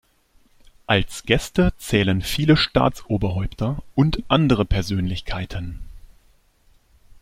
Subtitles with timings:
[0.87, 5.83] Als Gäste zählen viele Staatsoberhäupter und andere Persönlichkeiten.